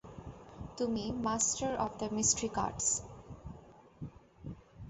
[0.77, 2.87] তুমি master of the mystic arts.